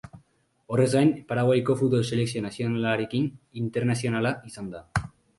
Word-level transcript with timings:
Horrez 0.75 0.85
gain, 0.93 1.09
Paraguaiko 1.31 1.75
futbol 1.81 2.01
selekzio 2.15 2.41
nazionalarekin 2.45 3.27
internazionala 3.65 4.33
izan 4.53 4.73
da. 4.77 4.83